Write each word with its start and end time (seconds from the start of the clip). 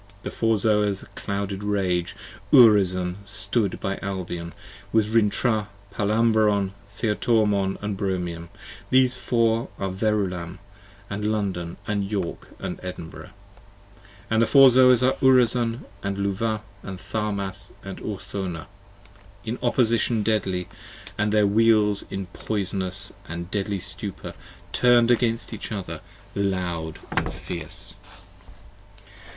74 0.23 0.23
THE 0.23 0.35
Four 0.35 0.55
Zoas 0.57 1.05
clouded 1.13 1.63
rage; 1.63 2.15
Urizen 2.51 3.17
stood 3.23 3.79
by 3.79 3.97
Albion, 3.97 4.51
With 4.91 5.13
Rintrah 5.13 5.67
and 5.67 5.67
Palamabron 5.93 6.57
and 6.59 6.71
Theotormon 6.95 7.77
and 7.83 7.95
Bromion: 7.95 8.49
These 8.89 9.17
Four 9.17 9.69
are 9.77 9.91
Verulam 9.91 10.57
& 10.83 11.09
London 11.11 11.77
& 11.81 11.87
York 11.87 12.47
& 12.63 12.81
Edinburgh: 12.81 13.29
And 14.27 14.41
the 14.41 14.47
Four 14.47 14.69
Zoas 14.69 15.03
are 15.07 15.13
Urizen 15.23 15.81
& 15.97 16.01
Luvah 16.03 16.61
& 16.75 16.83
Tharmas 16.83 17.73
& 17.79 17.83
Urthona, 17.85 18.57
5 18.61 18.67
In 19.45 19.59
opposition 19.61 20.23
deadly, 20.23 20.67
and 21.15 21.31
their 21.31 21.45
Wheels 21.45 22.05
in 22.09 22.25
poisonous 22.25 23.13
And 23.29 23.51
deadly 23.51 23.77
stupor 23.77 24.33
turn'd 24.73 25.11
against 25.11 25.53
each 25.53 25.71
other 25.71 25.99
loud 26.33 26.97
& 27.19 27.29
fierce. 27.31 27.97